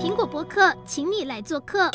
[0.00, 1.90] 苹果博客，请你来做客。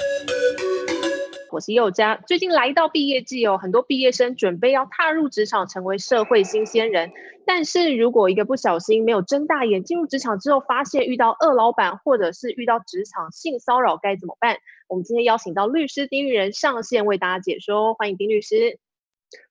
[1.52, 7.12] 我是佑嘉，最近来到毕业季哦，很多毕业生准备要踏入职场，成为社会新鲜人。
[7.48, 14.58] 但是如果一个不小心没有睁大眼进入职场之后，发现遇到恶老板，或者是遇到职场性骚扰，该怎么办？
[14.88, 18.78] 我们今天邀请到律师丁玉仁上线为大家解说，欢迎丁律师。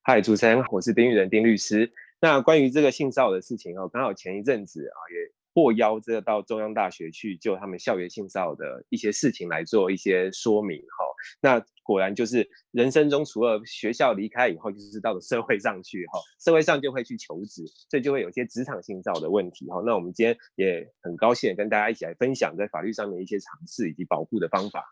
[0.02, 1.93] 嗨，主持人，我是丁玉仁丁律师。
[2.20, 5.36] 那关于这个性骚扰的事情哦，刚好前一阵子啊也。
[5.57, 11.07] 获邀这到中央大学去就他们校园性骚扰的一些事情来做一些说明哈，
[11.40, 19.82] 那果然就是人生中除了学校离开以后，就是到了社会上去哈，社会上就会去求职，所以就会有一些职场性骚扰的问题哈。
[19.86, 24.85] 那我们今天也很高兴跟大家一起来分享在法律上面一些尝试以及保护的方法。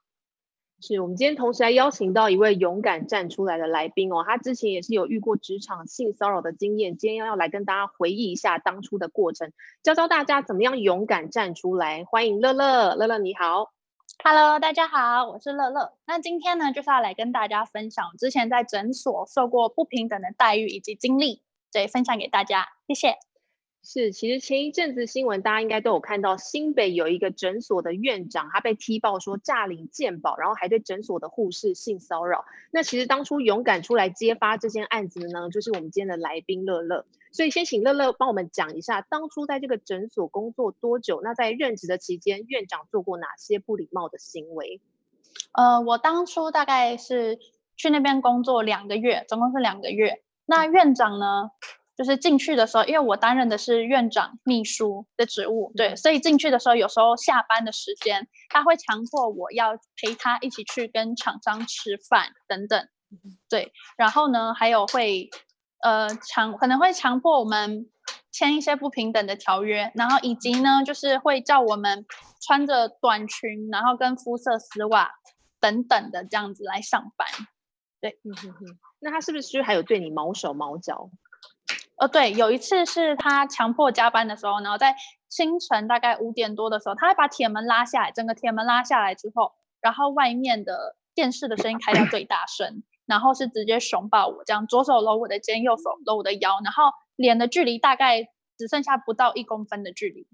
[0.87, 9.51] 是我们今天同时还邀请到一位勇敢站出来的来宾哦，他之前也是有遇过职场性骚扰的经验，今天要来跟大家回忆一下当初的过程，
[9.83, 12.05] 教教大家怎么样勇敢站出来。
[12.05, 13.73] 欢迎乐乐，乐乐你好
[14.23, 15.95] ，Hello，大家好，我是乐乐。
[16.07, 21.41] 那今天呢，就是要来跟大家分享之前在诊所受过不平等的待遇以及经历，
[21.73, 23.17] 对，分享给大家，谢谢。
[23.87, 32.47] 是，其实前一阵子新闻大家应该都有看到，新北有一个诊所的院长，他被踢爆说诈领健保，然后还对诊所的护士性骚扰。
[32.71, 37.05] 那其实当初勇敢出来揭发这件案子的呢，就是我们今天的来宾乐乐。
[37.31, 41.21] 所以先请乐乐帮我们讲一下，当初在这个诊所工作多久？
[41.23, 44.81] 那在任职的期间，院长做过哪些不礼貌的行为？
[45.53, 47.39] 呃，我当初大概是
[47.77, 50.23] 去那边工作两个月，总共是两个月。
[50.47, 51.51] 那院长呢？
[51.97, 62.89] 就是进去的时候，因为我担任的是院长秘书的职务，对，所以进去的时候，有时候下班的时间，他会强迫我要陪他一起去跟厂商吃饭等等，
[63.49, 65.31] 对，然后呢，还有会，
[65.83, 67.89] 呃，强可能会强迫我们
[68.33, 72.05] 签一些不平等的条约，然后以及呢，就是会叫我们
[72.41, 75.13] 穿着短裙，然后跟肤色丝袜
[75.61, 77.29] 等等的这样子来上班，
[78.01, 81.09] 对，嗯哼哼，那他是不是还有对你毛手毛脚？
[81.97, 84.97] 哦，对，有一次是他强迫加班的时候，然后在
[85.29, 96.85] 清晨大概五点多的时候，他会把铁门拉下来，整个铁门拉下来之后，然后外面的电视的声音开到最大声，然后是直接熊抱我，这样左手搂我的肩，右手搂我的腰，然后
[97.15, 98.29] 脸的距离大概
[98.59, 100.27] 只剩下不到一公分的距离，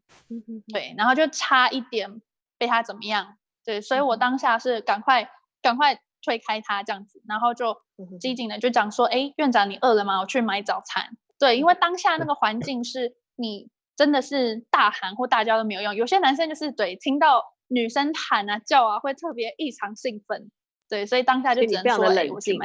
[0.72, 2.22] 对，然后就差一点
[2.56, 7.82] 被他怎么样，对，所以我当下是赶快赶快推开他这样子，然后就
[8.18, 10.20] 机警的就讲说，哎，院长你饿了吗？
[10.20, 11.16] 我去买早餐。
[11.40, 15.94] 对，因为当下那个环境是你真的是大喊或大叫都没有用。
[15.94, 20.50] 有些男生就是对听到女生喊啊叫啊会特别异常兴奋，
[20.90, 22.60] 对，所以当下就只能说冷静。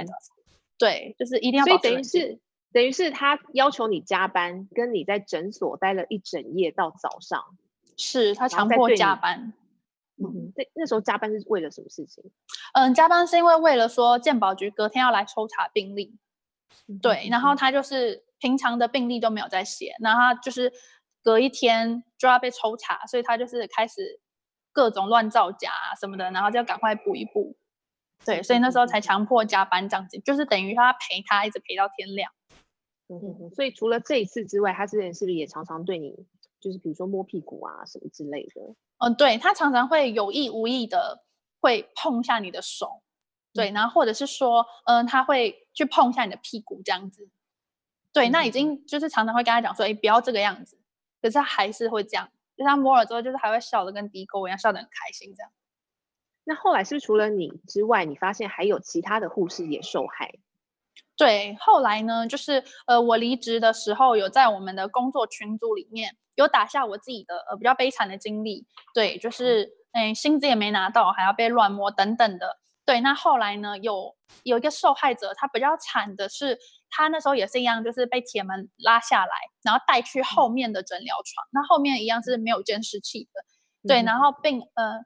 [0.78, 1.66] 对，就是一定要。
[1.66, 2.40] 所以等于是
[2.74, 7.46] 等于是他要求你加班，跟你在诊所待了一整夜到早上，
[7.96, 9.53] 是他强迫加班。
[10.18, 12.25] 嗯，对，那时候加班是为了什么事情？
[12.74, 16.18] 嗯，加班是因为为了说健保局隔天要来抽查病历，
[17.02, 18.25] 对，然后他就是。
[18.45, 20.72] 平常的病历都没有在写，然后他就是
[21.23, 24.22] 隔一天就要被抽查，所以他就是开始
[24.72, 27.57] 各种乱造假啊什么的，然后就要赶快补一补。
[28.23, 32.31] 对，所以那时候才强迫加班这样子，就是等于他陪他一直陪到天亮。
[33.07, 36.13] 嗯嗯，所以除了这一次之外，他之前是不是也常常对你，
[36.59, 38.61] 就是比如说摸屁股啊什么之类的？
[39.00, 41.23] 嗯，对，他常常会有意无意的
[41.59, 43.01] 会碰一下你的手，
[43.55, 47.28] 对，然后或者是说，嗯，他会去碰一下你的屁股这样子。
[48.16, 50.80] 对，那已经就是常常会跟他讲说，哎，不要这个样子，
[51.22, 55.52] 可是他还是会这样，就他摸了之后，就是还会笑得跟地沟一样，笑得很开心这样。
[56.46, 60.31] 那后来是不是除了你之外，你发现还有其他的护士也受害？
[61.18, 72.59] 对，后来呢，就是呃，我离职的时候，有在我们的工作群组里面有打下我自己的呃比较悲惨的经历，对，就是哎，薪资也没拿到，还要被乱摸等等的。
[72.86, 76.58] 对，那后来呢，有有一个受害者，他比较惨的是。
[76.95, 79.31] 他那时候也是一样，就是被铁门拉下来，
[79.63, 81.45] 然后带去后面的诊疗床。
[81.51, 83.41] 那后面一样是没有监视器的，
[83.85, 84.01] 对。
[84.03, 85.03] 然后并呃，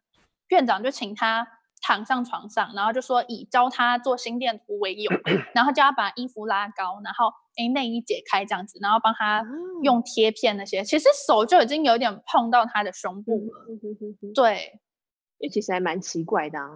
[0.50, 1.48] 院长就请他
[1.82, 5.10] 躺上床上，然后就说以教他做心电图为由，
[5.56, 9.44] 然后叫他把衣服拉高，然后诶内衣解开这样子，然后帮他
[9.82, 10.84] 用贴片那些。
[10.84, 13.66] 其实手就已经有点碰到他的胸部了，
[14.36, 14.80] 对，
[15.40, 16.70] 因为其实还蛮奇怪的啊，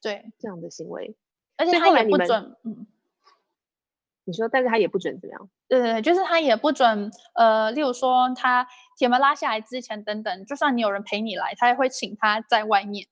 [0.00, 1.14] 对这样的行为，
[1.58, 2.86] 而且他也不准，嗯。
[4.26, 5.48] 你说，但是他也不准怎么样？
[5.68, 8.66] 对对对，就是他也不准，呃，例如说他
[8.98, 13.06] 铁门拉下来之前等等，就算你有人陪你来，他也会请他在外面。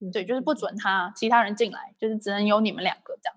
[0.00, 3.36] 嗯，对，就是不准他其他人进来，就是只能有你们两个这样。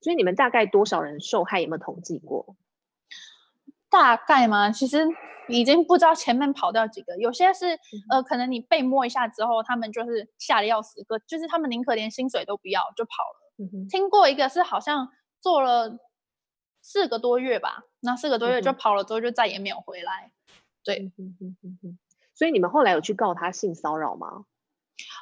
[0.00, 1.60] 所以你们大概多少人受害？
[1.60, 2.56] 有没有统计过？
[3.88, 4.70] 大概吗？
[4.70, 5.06] 其实
[5.48, 7.78] 已经不知道前面跑掉几个，有些是
[8.10, 13.88] 呃，可能你被摸一下之后，他们就是吓得要死，个就是他们宁可连薪水都不要就跑了。
[13.88, 15.08] 听过一个是好像
[15.40, 15.98] 做了
[16.88, 20.32] 四个多月吧，那四个多月就跑了之后就再也没有回来。
[20.82, 21.98] 对，嗯哼嗯哼，
[22.34, 24.46] 所以你们后来有去告他性骚扰吗？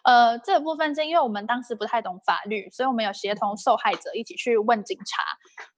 [0.05, 5.25] 呃，这部分是因为我们当时不太懂法律，所以我们有协同受害者一起去问警察。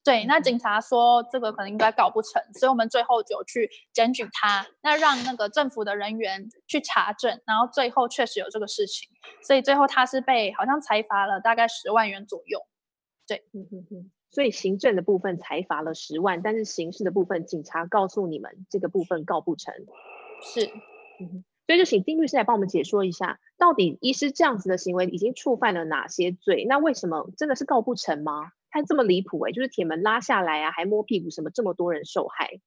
[0.03, 9.09] 对，那警察说这个可能应该搞不成，所以我们最后就去检举他，那让那个政府的人员去查证，然后最后确实有这个事情，
[9.41, 12.61] 所以最后他是被好像裁罚了大概十万元左右。
[13.25, 19.73] 对，嗯哼哼，所以行政的部分裁罚了十万，但是刑事的部分警察告诉你们这个部分告不成。
[20.41, 20.65] 是，
[21.19, 21.43] 嗯。
[21.67, 26.65] 所以就请丁律师来帮我们解说一下，到底医师这样子的行为已经触犯了哪些罪？
[26.67, 28.53] 那为什么真的是告不成吗？
[28.71, 32.59] 他这么离谱哎，就是铁门拉下来啊，还摸屁股什么，这么多人受害。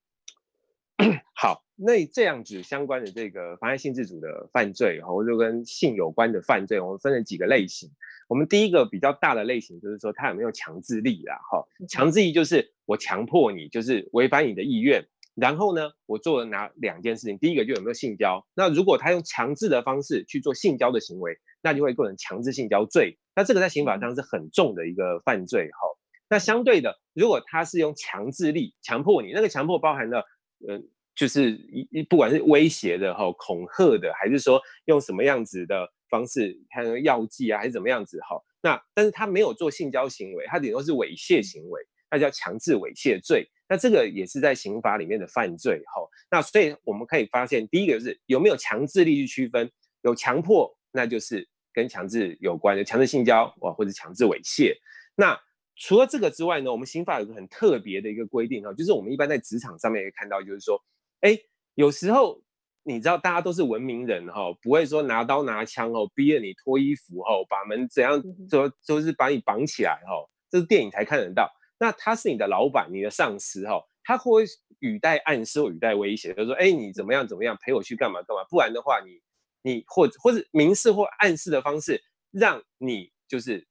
[1.34, 7.90] 好，那这样子相关的这个妨害性自主的犯罪，或者跟性有关的犯罪，我们分了几个类型。
[8.28, 11.36] 我们第一个比较大的类型就是说，他有没有强制力啦？
[11.50, 15.06] 哈，强制力就是我强迫你，就是违反你的意愿。
[15.34, 17.38] 然后呢，我做了哪两件事情？
[17.38, 18.46] 第一个就有没有性交？
[18.54, 23.18] 那如果他用强制的方式去做性交的行为，那就会构成强制性交罪。
[23.34, 25.88] 那这个在刑法上是很重的一个犯罪哈。
[26.28, 30.24] 那相对的，如果他是用强制力强迫你，那个强迫包含了，
[30.68, 30.80] 呃，
[31.14, 38.40] 就是一不管是威胁的哈、恐吓的，还是说用什么样子的方式，还有药剂啊，还是怎么样子哈。
[38.62, 41.80] 那但是他没有做性交行为，他顶多是猥亵行为，
[42.10, 43.48] 那叫强制猥亵罪。
[43.68, 49.70] 那这个也是在刑法里面的犯罪哈，那所以我们可以发现，第一个就是有没有强制力去区分，
[50.02, 54.74] 有强迫，那就是跟强制有关的强制性交哇，或者强制猥亵。
[55.16, 55.38] 那
[55.76, 60.80] 除了这个之外呢，我们刑法有个很特别的一个规定哈，就是我们一般在职场上面也看到，就是说，
[61.20, 61.38] 哎，
[61.74, 62.42] 有时候
[62.84, 71.50] 你知道大家都是文明人哈，不会说拿刀拿枪哦，逼着你脱衣服哦，把门怎样就，就是把你绑起来哈，这是电影才看得到。
[71.78, 74.44] 那他是你的老板，你的上司哈，他会
[74.78, 79.20] 语带暗示或语带威胁，就是说，哎，你怎么样怎么样，陪我去干嘛干嘛，不然的话你，
[79.62, 83.66] 你你或者或者明示或暗示的方式，让你就是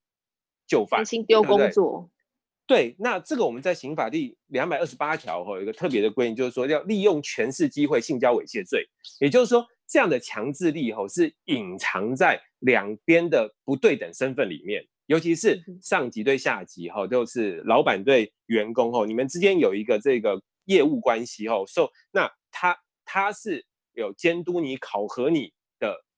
[0.72, 2.10] 就范，丢工作
[2.66, 2.92] 对。
[2.92, 8.88] 对，那这个我们在刑法第两百二十八条哈有一个特别的规定，就是说要利用权势机会性交猥亵罪，
[9.20, 14.82] 也就是说这样的强制力哈是隐藏在两边的不对等身份里面。
[15.08, 25.52] 尤其是上级对下级哈，就是老板对员工哈，你们之间有一个这个业务关系哈，所以那他他是有监督你、考核你的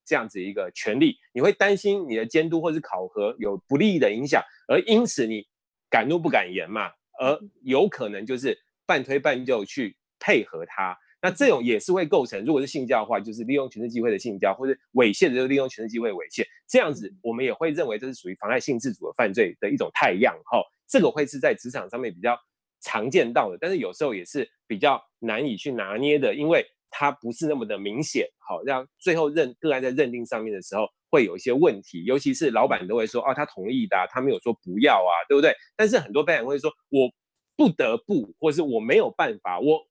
[0.05, 5.45] 这样子一个权利，你会担心你的监督或是考核有不利的影响，而因此你
[5.89, 6.89] 敢怒不敢言嘛，
[7.19, 10.97] 而有可能就是半推半就去配合他。
[11.21, 20.61] 那这种也是会构成，如果是性交的话，就是利用权势机会的性交，或者猥亵的就利用权势机会猥亵，这样子我们也会认为这是属于妨碍性自主的犯罪的一种态样哈。
[20.85, 22.37] 这个会是在职场上面比较
[22.81, 26.65] 常见到的，但是有时候也是比较难以去拿捏的，因为
[26.95, 35.55] 它不是那么的明显，好让最后认个案在认定上面的时候会有一些问题，尤其是老板都会说哦，他同意的，他没有说不要啊，对不对？
[35.75, 37.11] 但是很多被害人会说我
[37.57, 39.87] 不得不，或是我没有办法，我。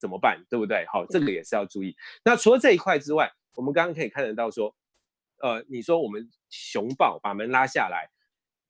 [0.00, 0.44] 怎么办？
[0.50, 0.84] 对不对？
[0.92, 1.96] 好，这个也是要注意。
[2.26, 4.74] 那除了这一块之外，我们刚刚可以看得到说，
[5.38, 8.10] 呃，你说我们熊抱把门拉下来，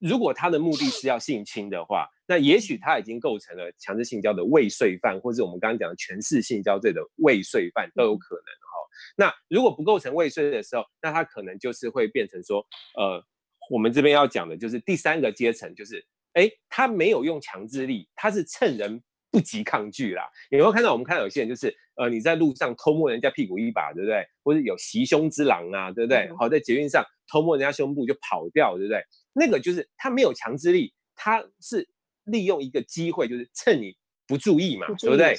[0.06, 8.74] 如果他的目的是要性侵的话，那也许他已经构成了强制性交的未遂犯，或者我们刚刚讲的权势性交罪的未遂犯都有可能哈。
[9.16, 12.58] 那如果不构成未遂的时候，那他可能就是会变成说，
[12.98, 13.24] 呃，
[13.70, 19.02] 我们这边要讲的就是第三个阶层，就是哎，他没有用强制力，他是趁人。
[19.30, 20.92] 不及抗拒啦，有没有看到？
[20.92, 24.24] 我们看到有些人就是，呃，你在路上偷摸人家屁股一把，对不对？
[24.44, 26.30] 或者有袭胸之狼啊，对不对？
[26.38, 29.02] 好，在捷运上偷摸人家胸部就跑掉，对不对？
[29.34, 31.86] 那个就是他没有强制力，他是
[32.24, 33.94] 利用一个机会，就是趁你
[34.26, 35.36] 不注意嘛，对不对？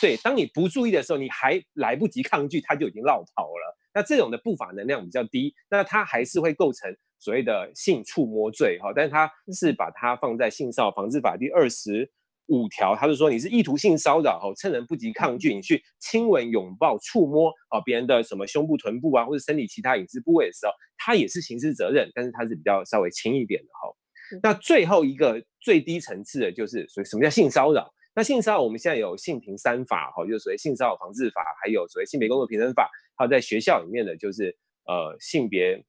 [0.00, 3.78] 对，当你不注意的时候，你还来不及抗拒，他就已经落跑了。
[3.94, 12.10] 那这种的不法能量比较低，那他还是会构成所谓的性触摸罪哈，但是他是把它放在性骚扰防治法第二十。
[12.48, 23.96] 五条，他就说你是意图性骚扰，哦，趁人不及抗拒，你去亲吻、拥抱、触摸啊别人的什么胸部、臀部啊，或者身体其他隐私部位的时候，他也是刑事责任，但是他是比较稍微轻一点的哈。
[24.42, 27.90] 那最后一个最低层次的就是所谓什么叫性骚扰？
[28.14, 35.82] 那性骚扰我们现在有性平三法哈，就是所谓性骚扰防治法，还有所谓性别工作平等法，还有在学校里面的就是呃性别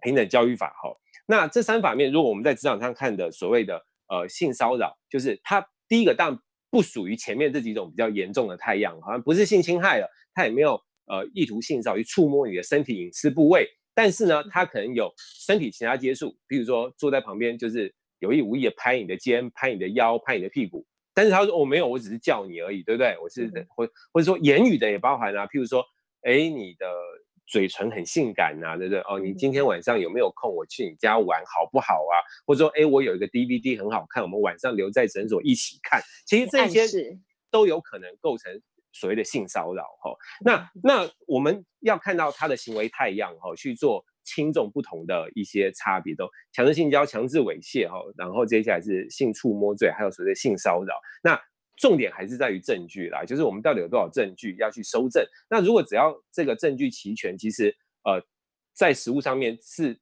[0.00, 0.90] 平等教育法哈。
[1.26, 5.66] 那这三法面，如果我们在职场上看的所谓的呃性骚扰，就是他。
[5.92, 6.38] 第一个当然
[6.70, 23.14] 不属于前面这几种比较严重的太阳，好像不是性侵害了，他也没有呃意图性骚扰去触摸你的身体隐私部位，但是呢，他可能有身体其他接触，比如说坐在旁边就是有意无意的拍你的肩、拍你的腰、拍你的屁股，但是他说我、哦、没有，我只是叫你而已，对不对？
[23.22, 25.84] 我是或或者说言语的也包含啊，譬如说，
[26.22, 26.86] 哎，你的。
[27.52, 29.00] 嘴唇很性感呐、啊，对不对？
[29.00, 30.56] 哦，你今天晚上有没有空？
[30.56, 32.16] 我去你家玩好不好啊？
[32.46, 36.00] 或者说，哎，我有一个 DVD 很好看，我们晚上留在诊所一起看。
[36.26, 36.88] 其实这些
[37.50, 38.50] 都有可能构成
[38.92, 40.16] 所谓的性骚扰哈。
[40.42, 50.94] 那那我们要看到他的行为态样哈，去做轻重不同的一些差别，都强制性交、强制猥亵哈，然后接下来是性触摸罪，还有所谓的性骚扰。
[51.22, 51.38] 那
[51.76, 55.24] 重点还是在于证据啦，就是我们到底有多少证据要去收证。
[55.48, 57.74] 那如果只要这个证据齐全，其实
[58.04, 58.22] 呃，
[58.72, 59.98] 在实务上面是，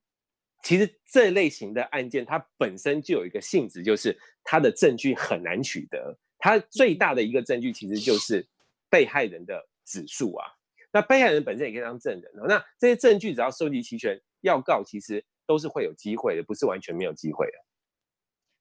[0.62, 6.18] 其实这类型的案件它本身就有一个性质，就是它的证据很难取得。
[6.38, 8.46] 它最大的一个证据其实就是
[8.88, 10.46] 被害人的指述啊。
[10.92, 12.46] 那被害人本身也可以当证人哦。
[12.48, 17.52] 那这些证据只要收集齐全，要告其实都是会有机会的，不是完全没有机会的。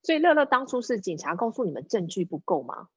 [0.03, 2.87] 所以乐乐当初是警察告诉你们证据不够吗？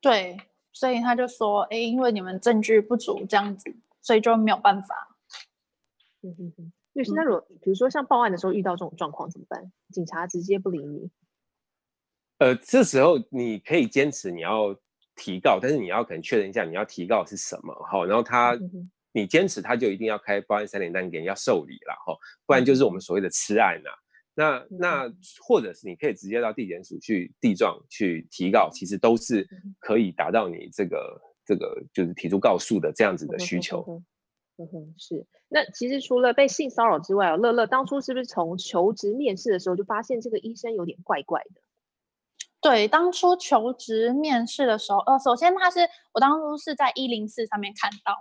[0.00, 0.36] 对，
[0.72, 5.16] 所以他就说，哎，因为你们证据不足，这样子，所以就没有办法。
[6.22, 6.72] 嗯嗯嗯。
[6.94, 9.72] 律师，那如果比如说像报案的时候遇到这种状况怎么办？
[9.90, 11.10] 警察直接不理你？
[12.36, 14.76] 呃，这时候你可以坚持你要
[15.16, 23.96] 提告，但是你要可能确认一下你要提告是什么，哈，然后他、嗯、你坚持他就一定要开报案三联单给你要受理了，哈，不然就是我们所谓的吃案呐、啊。
[24.34, 25.12] 那那
[25.42, 29.46] 或者是你可以直接到地检署去地状去提告，其实都是
[29.78, 34.02] 可以达到你这个这个就是提出告诉的这样子的需求。
[34.56, 35.26] 嗯哼，是。
[35.48, 41.60] 那其实除了被性骚扰之外，哦，乐乐当初是不是从求职面试的时候就发现这个医生有点怪怪的？
[42.60, 45.80] 对，当初求职面试的时候，呃，首先他是
[46.12, 48.16] 我当初是在一零四上面看到，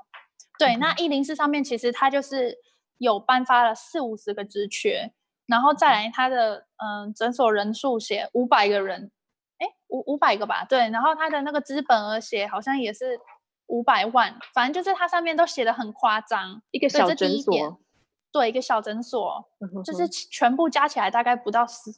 [0.59, 2.57] 对，那一零四上面其实他就是
[2.97, 5.13] 有颁发了四五十个职缺。
[5.47, 9.11] 然后再来，他的嗯诊所人数写五百个人，
[9.57, 10.89] 哎五五百个吧，对。
[10.89, 13.19] 然后他的那个资本额写好像也是
[13.67, 16.61] 五百万，反正就是他上面都写的很夸张。
[16.71, 17.79] 一个小诊所，
[18.31, 19.49] 对，一个小诊所，
[19.83, 21.91] 就是全部加起来大概不到十，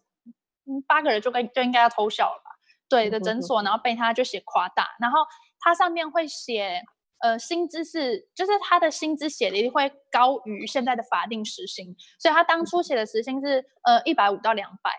[0.66, 2.52] 嗯八个人就该就应该要偷笑了吧？
[2.90, 5.20] 对的诊所，然后被他就写夸大，然后
[5.60, 6.82] 他上面会写。
[7.24, 14.92] 呃，薪资是，就是他的薪资写的一定会高于现在的法定时薪，所以他当初写的时薪是呃一百五到两百。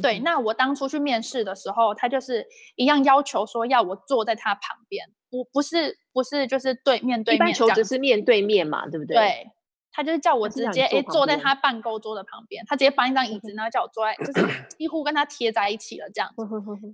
[0.00, 9.16] 对，那我当初去面试的时候，他就是一样要求说要我坐在他旁边，不不是不是就是对面对面，一般求职是面对面嘛，对不对？
[9.18, 9.50] 对，
[9.92, 16.42] 他就是叫我直接哎坐在他办公桌的旁边，他直接搬一张椅子，然后叫我坐在，就是几乎跟他贴在一起了这样子。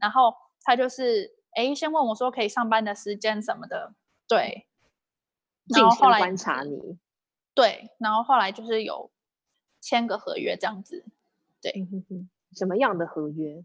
[0.00, 3.92] 然后他就是哎先问我说可以上班的时间什么的。
[4.28, 4.66] 对，
[5.68, 6.98] 然后后来观察你，
[7.54, 9.10] 对，然后后来就是有
[9.80, 11.04] 签个合约这样子，
[11.62, 11.86] 对，
[12.56, 13.64] 什么样的合约？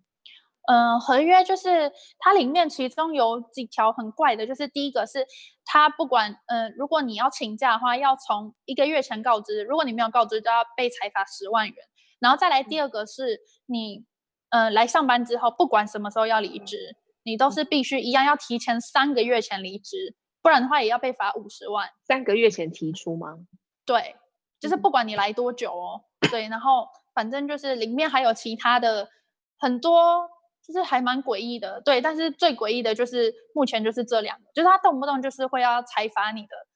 [0.67, 5.25] 嗯、呃，合约就是它里面其中有几条很怪的，就是第一个是
[5.65, 11.75] 他不管，嗯、呃，如果你要请假的话，要从一个月前告知，如果你没有告知，就要被裁罚十万元。
[12.19, 14.05] 然后再来第二个是你，
[14.49, 20.15] 嗯、呃，来上班之后，不管什么时候要离职，你都是必须一样要提前三个月前离职。
[20.41, 21.89] 不然的话也要被罚五十万。
[22.03, 23.37] 三个月前提出吗？
[23.85, 24.15] 对，
[24.59, 26.03] 就是不管你来多久哦。
[26.29, 29.09] 对，然后反正就是里面还有其他的
[29.57, 30.29] 很多，
[30.65, 31.81] 就是还蛮诡异的。
[31.81, 36.67] 对，但是最诡异的就是目前就是这两个，就是他动不动就是会要裁罚你的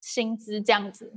[0.00, 1.12] 薪资这样子。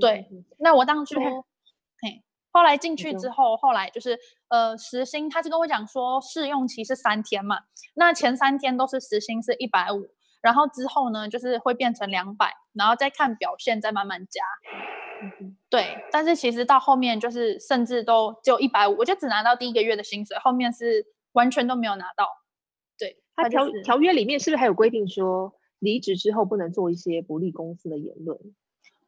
[0.00, 2.22] 对，那我当初嘿，
[2.52, 7.60] 后来进去之后，后来就是呃时薪，他是跟我讲说试用期是三天嘛，
[7.94, 10.08] 那前三天都是时薪是一百五。
[10.46, 14.40] 然后之后呢，就是会变成两百，然后再看表现，再慢慢加。
[15.40, 22.28] 嗯、对，但是其实到后面就是甚至都只有一百五，我就只拿到第一个月的薪水，后面是完全都没有拿到。
[22.96, 28.38] 对，他条、就是、条约里面是不是还有规定说，离职之后不能做一些不利公司的言论？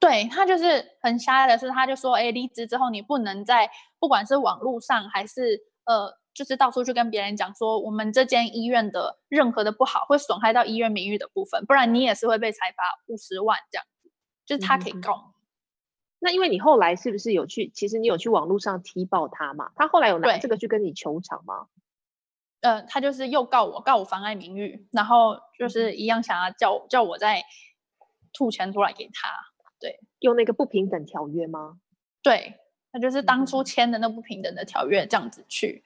[0.01, 6.19] 对，他就是很狭隘的是，他就说，哎，离职之后你不能在不管是网络上还是呃。
[6.39, 14.13] 就是到处去跟别人讲说，我们这间医院的任何的不好会损害到医院名誉的部分，不然你也是会被裁罚五十万这样子。
[14.47, 15.15] 就是他可以告。
[15.17, 15.35] 嗯。
[16.21, 17.73] 那因为你后来是不是有去？
[17.75, 19.73] 其实你有去网络上踢爆他嘛？
[19.75, 21.67] 他后来有拿这个去跟你求偿吗？
[22.61, 27.43] 呃，他就是又告我，告我妨碍名誉，然后就是一样想要叫叫我再
[28.33, 29.29] 吐钱出来给他。
[29.81, 31.81] 对，用那个不平等条约吗？
[32.23, 32.55] 对，
[32.93, 35.83] 他就是当初签的那不平等的条约这样子去。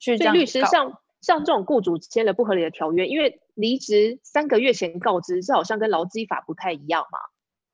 [0.00, 7.18] 所以律师像像这种雇主签了不合理的条约，因为离职三个月前告知，这好像跟劳基法不太一样嘛。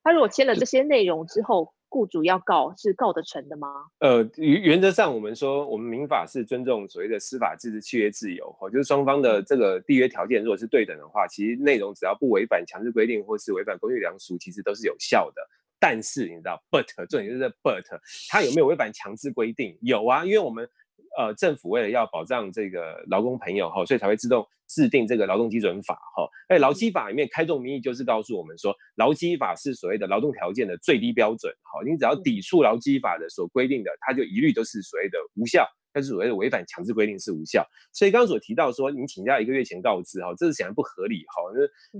[0.02, 3.68] 他如果签了这些内容之后，雇主要告是告得成的吗？
[3.98, 15.42] 呃，原原则上我们说，我们民法是尊重所谓的司法自治契约自由，就是双方的这个缔约条件如果是对等的话，其实内容只要不违反强制规定或是违反公序良俗，其实都是有效的。
[15.80, 17.82] 但是你知道，but 重点就是 but，
[18.28, 19.76] 它有没有违反强制规定？
[19.82, 20.68] 有啊，因为我们
[21.18, 26.28] 呃政府为了要保障这个劳工朋友哈，所以才会自动制定这个劳动基准法哈。
[26.48, 31.52] 哎，劳基法里面开宗明义就是告诉我们说，劳基法是所谓的劳动条件的最低标准。
[31.62, 37.64] 好，你只要抵触劳基法的所规定的，它就一律都是所谓的无效，但是所谓的违反强制规定是无效。
[37.92, 41.42] 所以刚刚所提到说，你请假一个月前告知哈，这是显然不合理哈，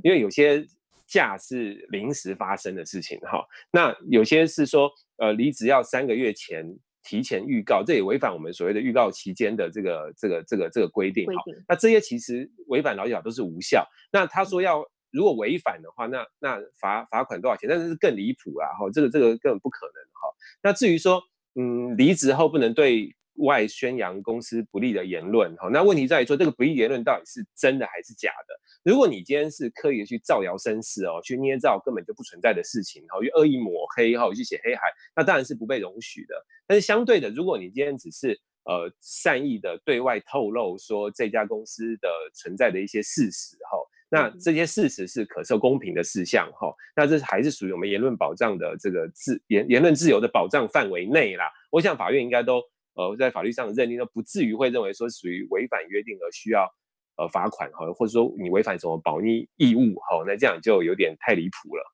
[0.03, 0.67] 因为有些。
[1.13, 6.65] 假是临时发生的事情哈，那有些是说，呃，离职要三个月前
[7.03, 11.33] 提前预告，这也违反我们所谓的预告期间的这个这个这个这个规定哈。
[11.69, 13.87] 那这些其实违反劳基法都是无效。
[14.13, 17.69] 那他说要如果违反的话，那那罚罚款多少钱？
[17.69, 20.29] 但是更离谱啊哈，这个这个根本不可能哈。
[20.63, 21.23] 那至于说，
[21.55, 28.61] 嗯，离职后不能对外宣扬公司不利的言论哈，那问题在于说这个不利言论到底是真的还是假的？
[28.83, 34.83] 如果你今天是刻意的去造谣生事哦，去捏造根本就不存在的事情，然后去恶意抹黑，哈，去写黑海，
[35.15, 36.35] 那当然是不被容许的。
[36.67, 43.79] 但是相对的，如果你今天只是呃善意的对外透露说这家公司的存在的一些事实，哈，
[44.09, 51.51] 那这些事实是可受公平的事项，哈，那这还是属于我们言论保障的这个自言言论自由的保障范围内啦。
[51.71, 52.63] 我想法院应该都
[52.95, 56.75] 呃在法律上的认定都不至于会认为说属于违反约定而需要。
[57.17, 61.93] 呃，罚款哈，或者说你违反什么保密义务哈，那这样就有点太离谱了。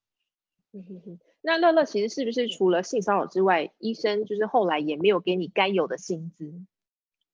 [0.72, 6.54] 嗯哼哼，那乐乐其实是不是除了性骚扰之外，医生就是后来也没有给你该有的薪资？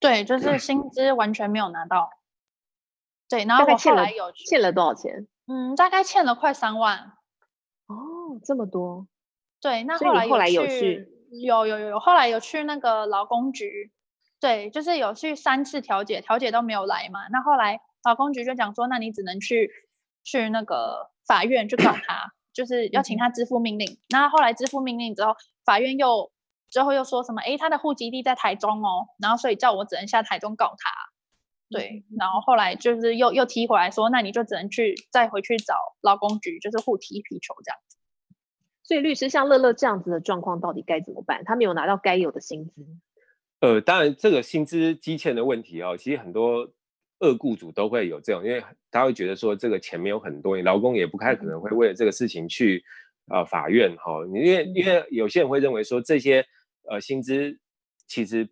[0.01, 2.09] 对，就是 薪资完全没有拿到。
[3.29, 5.29] 对，然后我后来有欠了多少钱？
[5.47, 7.13] 嗯，大概欠了快三万。
[7.89, 9.07] 哦，这么多。
[9.61, 11.11] 对，那后来后来有去？
[11.41, 13.91] 有有有有，后来有去那个劳工局。
[14.41, 17.21] 对，就是有去三次调解，调解都没有来嘛。
[17.31, 19.71] 那后来劳工局就讲说，那你只能去
[20.25, 23.99] 去那个法院去告他，就是要请他支付命令。
[24.09, 26.33] 那后来支付命令之后，法院又
[26.71, 27.41] 之后又说什么？
[27.43, 30.91] 诶，他的户籍地在台中哦，然后所以叫我只能下台中告他。
[31.71, 37.92] 对，然后后来就是又又踢回来说，那你就只能去再回去找劳工局，就是互踢皮球这样子。
[38.83, 41.43] 所以律师像乐乐这样子的状况，到底该怎么办？
[41.45, 42.85] 他没有拿到该有的薪资。
[43.61, 46.73] 呃，当然，这个薪资积欠的问题哦，其实很多
[47.21, 52.83] 恶雇主都会有这种，因为他会觉得说这个钱没有很多，你劳工也不太可能会为了这个事情去
[53.31, 56.45] 呃法院哈、哦，因为因为有些人会认为说这些
[56.91, 57.59] 呃薪资
[58.07, 58.49] 其实。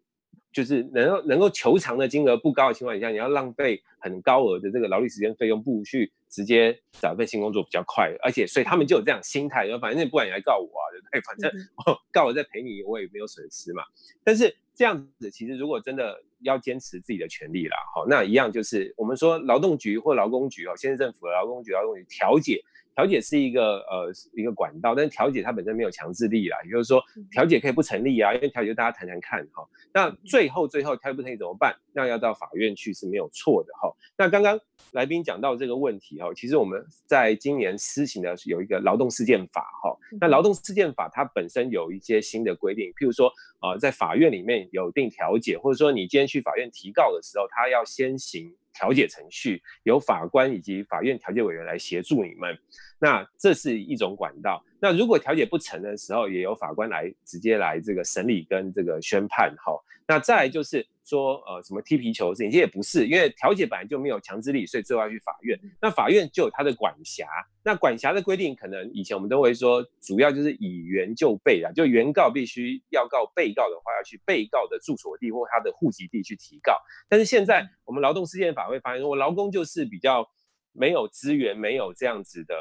[0.53, 8.13] 就是能够能够求偿的金额不高的情况下，你要浪费很高额的这个劳力时间费用，不如去直接找一份新工作比较快。
[8.23, 11.21] 而且，所以他们就有这样心态，反正不管你来告我啊，对 不对？
[11.21, 11.51] 反正
[11.87, 13.83] 我 告我再赔你，我也没有损失嘛。
[14.25, 22.61] 但是这样子，其实如果真的要坚持自己的权利啦，好，那一样就是我们说劳动局或劳工局哦，县市政府的劳工局、劳动局调解。
[23.01, 29.67] 调解是一个呃一个管道，但是调解它本身没有强制力啦，也就是说调解可以不成立啊，因为调解大家谈谈看哈。
[29.95, 31.75] 那最后最后调解不成立怎么办？
[31.95, 33.91] 那要到法院去是没有错的哈。
[34.19, 34.61] 那刚刚
[34.93, 39.97] 来宾讲到这个问题哈，其实我们在今年施行的有一个劳动事件法哈。
[40.21, 43.33] 那劳动事件法它本身有一些新的规定，譬如说
[43.63, 48.55] 呃在法院里面有定调解，或者说你今天去法院提告的时候，他要先行。
[48.73, 52.57] 调解程序由法官以及法院调解委员来协助你们，
[53.01, 54.65] 那这是一种管道。
[54.81, 59.53] 那如果调解不成的时候，也由法官来直接来这个审理跟这个宣判。
[59.57, 59.73] 哈，
[60.07, 60.87] 那再来就是。
[61.03, 65.59] 说呃什么踢皮球的事情，其实也不是，因为调解本来就没有强制力，所以最后要去法院。
[65.83, 67.27] 那法院就有他的管辖，
[67.65, 76.77] 那管辖的规定可能以前我们都会说，主要就是以原就被啊，就原告必须要告被告的话，要去被告的住所地或他的户籍地去提告。
[77.09, 80.31] 但是现在我们劳动事件法会发现，我劳工就是比较
[80.71, 82.55] 没有资源，没有这样子的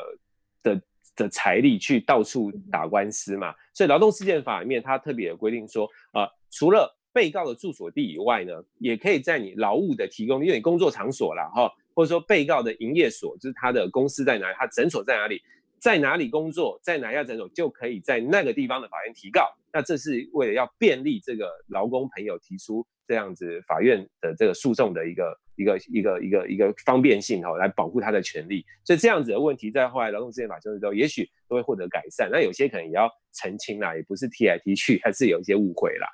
[0.64, 0.82] 的
[1.16, 15.42] 的财力去到处打官司嘛，所以劳动事件法里面它特别有规定说，啊、呃，除了被告的住所地以外呢，也可以在你劳务的提供，因为你工作场所啦，哈，或者说被告的营业所，就是他的公司在哪里，他诊所在哪里，
[15.80, 19.42] 在哪里工作，在哪家诊所，就可以在那个地方的法院提告。
[19.74, 28.66] 那这是为了要便利这个劳工朋友提出这样子法院的这个诉讼的一个一个一个一个一个方便性哈，来保护他的权利。
[28.86, 32.30] 所以这样子的问题，在后来劳动事件法修正之后，也许都会获得改善。
[32.32, 36.08] 那有些可能也要澄清啦，也不是踢来踢去，还是有一些误会啦。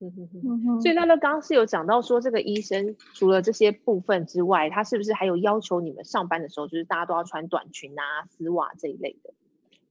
[0.00, 0.80] 嗯哼哼。
[0.80, 9.34] 所以那个刚刚是有讲到说，这个医生除了这些部分之外，他是不是还有要求你们上班的时候，就是大家都要穿短裙啊、丝袜这一类的？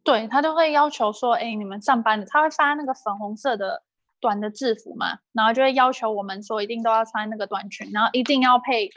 [0.04, 3.84] 对，他都会要求说，哎，你们上班的，他会发那个粉红色的。
[4.20, 8.90] 短的制服嘛，然后就会要求我们说一定都要穿那个短裙，然后一定要配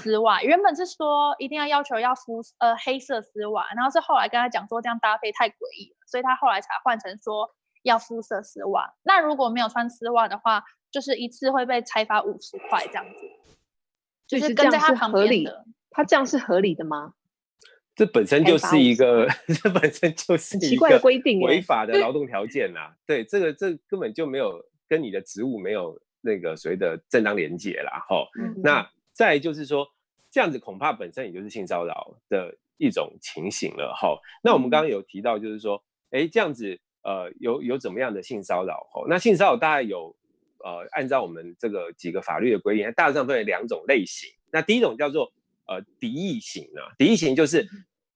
[0.00, 0.42] 丝袜。
[0.42, 7.50] 原本是说一定要要求要肤呃黑色丝袜，然后是后来跟他讲说这样搭配太诡异了，所以他后来才换成说
[7.82, 8.94] 要肤色丝袜。
[9.02, 13.20] 那如果没有穿丝袜的话，就是一次会被裁罚五十块这样子。
[14.26, 17.14] 就是跟在他旁边的，他这样是合理的吗？
[17.98, 19.26] 这本身就是一个，
[19.60, 22.94] 这本身就是一个奇怪的规定，违法的 劳动条件呐。
[23.04, 28.06] 对，这个这根本就没有跟你的职务没有那个所谓的正当连结啦。
[28.08, 28.28] 哈。
[28.62, 29.84] 那再就是说，
[30.30, 33.92] 这样子恐怕本身也就是性骚扰的一种情形了。
[34.00, 34.16] 哈。
[34.44, 35.82] 那我们刚刚有提到，就是说，
[36.12, 38.86] 哎，这样子呃，有有怎么样的性骚扰？
[38.92, 39.04] 哈。
[39.08, 40.14] 那性骚扰大概有
[40.64, 44.30] 呃，按照我们这个几个法律的规定，它大致上分为两种类型。
[44.52, 45.32] 那第一种叫做
[45.66, 47.68] 呃敌意型啊，敌意型就是。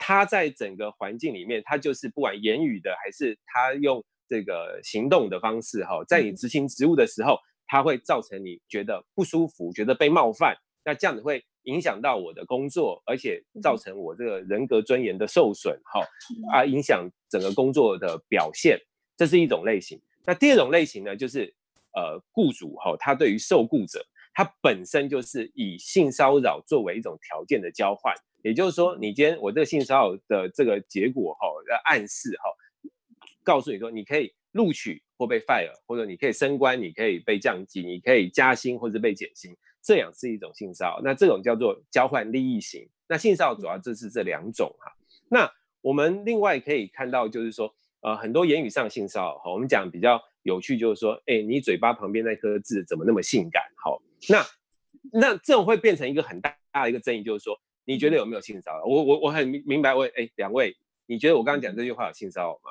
[0.05, 7.39] 他在整个环境里面，他就是不管言语的还是他用这个行动的方式，哈，在你执行职务的时候，
[7.69, 16.05] 他会造成你觉得不舒服，觉得被冒犯，那这样子会影响到我的工作，而且造成我这个人格尊严的受损，哈，
[16.53, 18.77] 啊，影响整个工作的表现，
[19.17, 20.03] 这是一种类型。
[20.27, 21.55] 那第二种类型呢，就是
[21.95, 28.13] 呃，雇主哈，他对于受雇者，他本身就是以性骚扰作为一种条件的交换。
[28.43, 32.91] 也就是说，你今天我这个性骚扰的这个结果哈，要暗示哈，
[33.45, 41.01] 告诉你说你可以录取或被 fire，或者你可以升官，你可以被降级，你可以加薪或者被减薪，这样是一种性骚扰。
[41.05, 42.89] 那这种叫做交换利益型。
[43.07, 44.93] 那性骚扰主要就是这两种哈。
[45.29, 45.49] 那
[45.81, 53.63] 我们另外可以看到，就是说，呃，很多言语上性骚扰哈，我们讲比较有趣，就是说，哎、欸，你嘴巴旁边那颗痣怎么那么性感？
[53.77, 54.45] 好，那
[55.13, 57.57] 那这种会变成一个很大的一个争议，就是说。
[57.85, 58.85] 你觉得有没有性骚扰？
[58.85, 62.71] 我我我很明明白，我哎，两位，你觉得我刚刚讲这句话有性骚扰吗？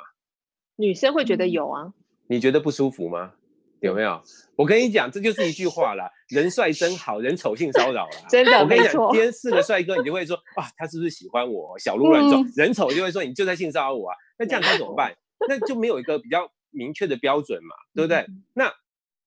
[0.78, 1.94] 女生会觉得有啊。
[2.28, 3.34] 你觉得不舒服吗？
[3.82, 4.22] 有没有？
[4.56, 8.18] 我跟你讲，这就是一句话啦，人帅真好，人丑性骚扰啦。
[8.30, 11.78] 真的，我跟你讲，今天四个帅哥，你就会说啊，他是不是喜欢我？
[11.78, 12.42] 小鹿乱撞。
[12.44, 14.16] 嗯、人丑就会说你就在性骚扰我啊。
[14.38, 15.14] 那这样该怎么办？
[15.50, 18.20] 那就没有一个比较明确的标准嘛，对不对？
[18.20, 18.72] 嗯、那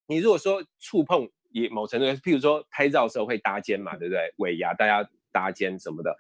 [0.07, 4.33] 你如果说触碰也某程度，譬如说拍照的时候会搭肩嘛，对不对？
[4.39, 5.09] 尾牙大家。
[5.35, 6.17] 搭肩什么的，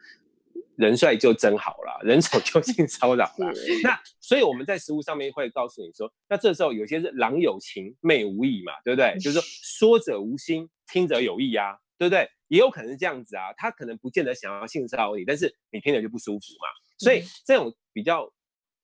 [0.74, 3.52] 人帅就真好了，人丑就性骚扰了。
[3.84, 9.16] 那所以我们在食物上面会告诉你说，那这时候有些是郎有情妹无意嘛，对不对？
[9.20, 12.28] 就是说说者无心，听者有意啊，对不对？
[12.48, 16.68] 也有可能是这样子啊，他可能不见得想要性骚扰你，但是你听着就不舒服嘛。
[16.98, 18.32] 所以这种比较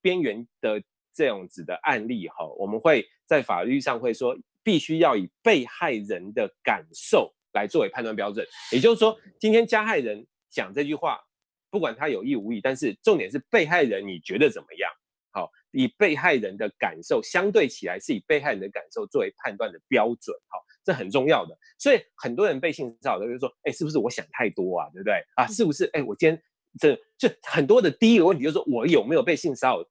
[0.01, 0.81] 边缘的
[1.13, 7.35] 这样子的案例哈，我们会在法律上会说，必须要以被害人的感受。
[7.53, 11.21] 来作为判断标准，也就是说，今天加害人讲这句话，
[11.71, 14.91] 不管他有意无意，但是重点是被害人你觉得怎么样？
[15.33, 21.57] 好，以被害人的感受相对起来，是以被害人的感受作为判断的标准，好，这很重要的。
[21.79, 24.91] 所以很多人被性骚扰的就是说，哎，是不是我想太多啊？
[24.93, 25.23] 对不对？
[25.37, 25.85] 啊，是不是？
[25.93, 26.43] 哎，我今天
[26.81, 29.87] 这就很多的第一个问题就是说我有没有被性骚扰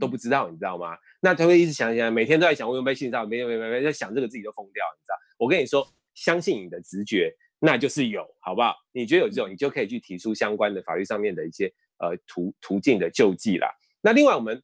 [0.00, 0.96] 都不知道，你知道吗？
[1.20, 5.14] 那他会一直想想，每天都在想我有没有被性骚扰，没有没有没有，在想这个自己都疯掉，你知道？
[5.36, 5.86] 我跟你说。
[6.14, 8.74] 相信你的直觉，那就是有，好不好？
[8.92, 13.68] 你觉得有这种，你就可以去提出相关的法律上面的一些呃途途径的救济啦。
[14.00, 14.62] 那另外我们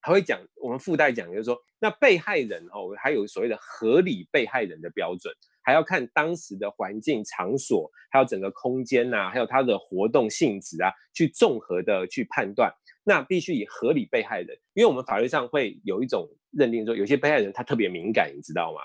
[0.00, 12.72] 还会讲，我们附带讲，就是说，那被害人哦，还有所谓的合理被害人的标准，还要看当时的环境场所，还有整个空间呐、啊，还有他的活动性质啊，去综合的去判断。
[13.04, 18.80] 那必须以合理被害人，因为我们法律上会有一种认定说，有些被害人他特别敏感，你知道吗？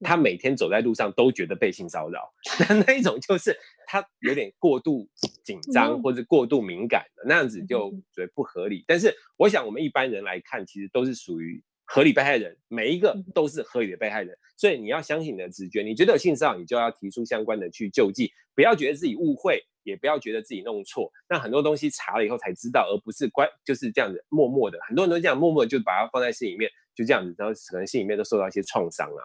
[0.00, 2.32] 他每天走在路上都觉得被性骚扰，
[2.68, 3.56] 那那一种就是
[3.86, 5.08] 他有点过度
[5.42, 8.84] 紧张或者过度敏感的那样子，就觉得不合理。
[8.86, 14.36] 但是我想我们一般人来看，其实都是属于合理被害人，每一个都是合理的被害人。
[14.56, 21.10] 所以你要相信你的直觉，你觉得有性骚扰，你就要提出相关的去救济，不要觉得自己误会，也不要觉得自己弄错。
[21.28, 24.78] 那很多东西查了以后才知道，而不是乖就是这样子默默的。
[24.86, 29.22] 很多人都这样默默的就把它放在心里面，就这样子，然后可能心里面都受到一些创伤啊。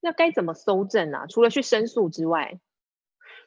[0.00, 1.26] 那该怎么搜证啊？
[1.26, 2.58] 除了去申诉之外，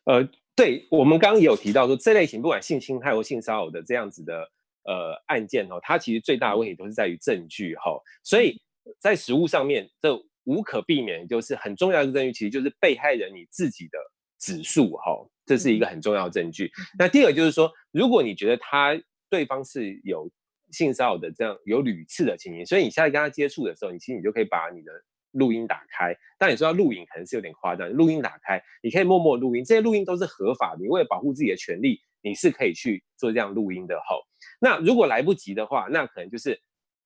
[0.05, 4.49] 呃，对，我们刚刚也有提到说，这类型不管性侵害或性骚扰的这样子的
[4.83, 8.01] 呃案件哦，它其实最大的问题都是在于证据哈、哦。
[8.23, 8.61] 所以
[8.99, 13.97] 在实务上面，这无可避免就是很重要的证据，其实就是被害人你自己的
[14.39, 16.71] 指数哈、哦，这是一个很重要的证据。
[16.99, 20.29] 那第二个就是说，如果你觉得他对方是有
[20.71, 24.91] 性骚扰的这样有屡次的情形，所以你下次跟他接触的时候，你其实你就可以把你的。
[25.33, 26.15] 录音打开。
[26.39, 27.87] 但你说要录影，可能是有点夸张。
[27.91, 30.81] 录音打开，你可以默默录音，这些录音都是合法的。
[30.81, 33.95] 你为了保护自己的权利，你是可以去做这样录音的。
[34.07, 34.21] 吼，
[34.59, 36.59] 那如果来不及的话，那可能就是，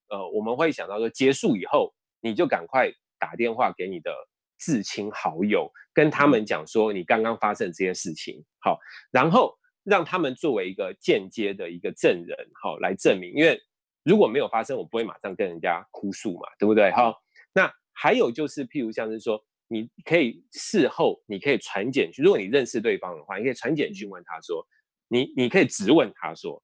[0.09, 4.11] 呃，我们会想到说，结束以后，你就赶快打电话给你的
[4.57, 8.43] 至亲好友，跟他们讲说你刚刚发生这件事情。
[8.59, 8.79] 好，
[9.11, 13.59] 然后让他们作为一个间接的一个证人，好，来证明，因为。
[14.03, 16.89] 如果没有发生，我不会马上跟人家哭诉嘛，对不对？
[16.91, 17.21] 好，
[17.99, 24.63] 还有就是，譬如像是说，你可以事后，你可以传简讯，如果你认识对方的话，你可以传简讯问他说，
[25.07, 26.61] 你你可以质问他说，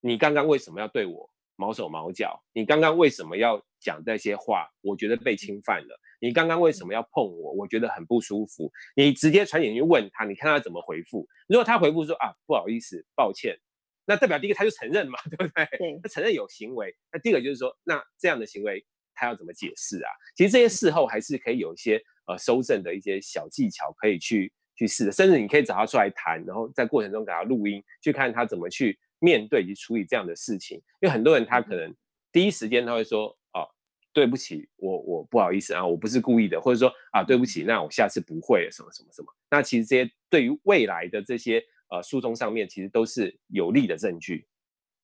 [0.00, 2.44] 你刚刚为什么要对我毛手毛脚？
[2.52, 4.68] 你刚刚为什么要讲这些话？
[4.82, 5.98] 我觉得被侵犯了。
[6.20, 7.52] 你刚刚为什么要碰我？
[7.52, 8.70] 我觉得很不舒服。
[8.94, 11.26] 你直接传简讯问他，你看他怎么回复。
[11.48, 13.58] 如果他回复说啊，不好意思，抱歉。
[14.04, 15.66] 那代表第一个他就承认嘛， 对不对？
[15.78, 16.94] 对，他承认有行为。
[17.10, 18.86] 那第二个就是说，那这样的行为
[19.16, 20.10] 他要怎么解释啊？
[20.36, 30.76] 其实这些事后还是可以有一些呃收证的一些小技巧可以去去试的，甚至你可以找他出来谈，然后在过程中给他录音，去看他怎么去面对以及处理这样的事情。
[31.00, 31.92] 因为很多人他可能
[32.30, 33.66] 第一时间他会说哦，
[34.12, 39.28] 对不起，我我不好意思啊，我不是故意的，或者说啊对不起，那我下次不会了什么什么什么。
[39.50, 41.64] 那其实这些对于未来的这些。
[41.88, 44.48] 呃，诉讼上面其实都是有利的证据。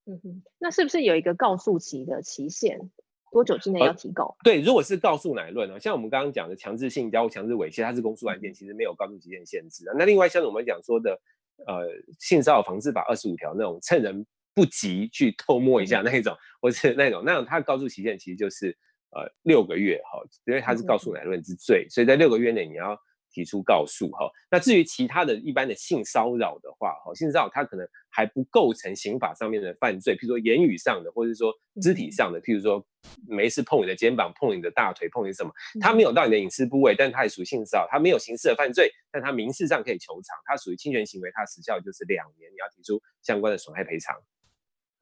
[0.05, 2.91] 嗯哼，那是不是有一个告诉期的期限？
[3.33, 4.27] 多久之内要提告？
[4.27, 9.95] 呃、对，如果是告诉乃论呢，像我们刚刚讲的强制性交、强制猥亵，它是公诉案件，其实没有告诉期限限制的。
[9.99, 11.19] 那另外像我们讲说的，
[11.67, 11.89] 呃，
[12.21, 18.77] 性骚扰防治法二十五条那种趁人不及去偷摸一下那一种，嗯、或是那种，那种它的告诉期限其实就是
[19.11, 23.01] 呃六个月哈，因为它是告诉乃论之罪，嗯、所以在六个月内你要。
[23.33, 32.85] 提出告诉哈，那至于其他的一般的性骚扰的话哈，性骚扰它可能还不构成刑法上面的犯罪，譬如说言语上的，或者说肢体上的，譬如说
[33.27, 44.15] 没事碰你的肩膀、碰你的大腿、碰你什么，它没有到你的隐私部位，但它也属于性骚扰，它没有刑事的犯罪，但它民事上可以求偿，它属于侵权行为，它时效就是两年，你要提出相关的损害赔偿。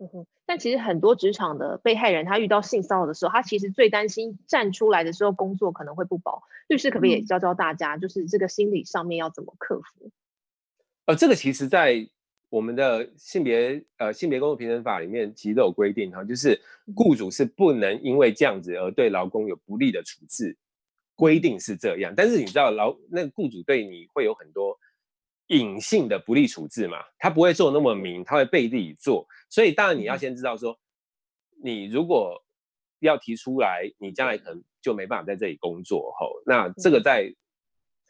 [0.02, 6.42] 嗯哼，但其实很多职场的被害人，他遇到性骚扰的时候，他其实最担心站出来的时候工作可能会不保。
[6.68, 10.10] 律师可不可以也教教大家，嗯、就是这个心理上面要怎么克服？
[11.04, 12.08] 呃，这个其实，在
[12.48, 16.58] 我们的性别呃性别工作平等法里面，其实都有规定哈，就是
[16.96, 20.56] 雇主是不能因为这样子而对劳工有不利的处置，
[21.14, 22.14] 规定是这样。
[22.16, 24.78] 但是你知道劳那个雇主对你会有很多。
[25.50, 30.78] 隐性的不利处置嘛，他不会做那么明，他会背地里做，所以当然你要先知道说，
[31.62, 32.40] 你如果
[33.00, 37.34] 要提出来，你将来可能就没办法在这里工作吼，那这个在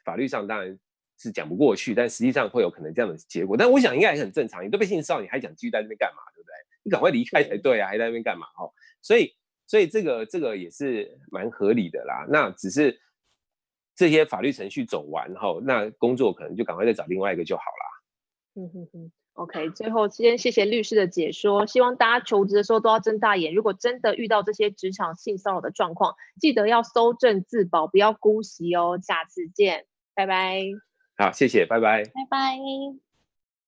[0.04, 0.78] 法律上当然
[1.18, 6.52] 是讲不过去，但实际上会有可能这样的结果，但我想应该也很正常，你都被性骚扰，你还想继续在那边干嘛，对不对？
[6.82, 8.74] 你赶快离开才对啊，还在那边干嘛吼？
[9.00, 9.34] 所以
[9.66, 13.00] 所以这个这个也是蛮合理的啦，那只是。
[14.00, 18.62] 这些法律程序走完后，那工作可能就赶快再找另外一个就好啦。
[18.62, 19.68] 嗯哼哼，OK。
[19.68, 23.52] 最后先谢谢律师的解说，希望大家求职的时候都要睁大眼。
[23.52, 28.98] 如果真的遇到这些职场性骚扰的状况，记得要搜证自保，不要姑息哦。
[29.02, 29.84] 下次见，
[30.14, 30.62] 拜拜。
[31.18, 33.09] 好，谢谢，拜拜，拜拜。